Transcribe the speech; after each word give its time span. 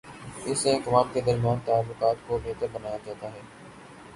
اس 0.45 0.59
سے 0.59 0.71
اقوام 0.75 1.07
کے 1.13 1.21
درمیان 1.21 1.59
تعلقات 1.65 2.27
کو 2.27 2.39
بہتر 2.43 2.67
بنایا 2.71 2.97
جا 3.05 3.13
تا 3.19 3.31
ہے۔ 3.33 3.41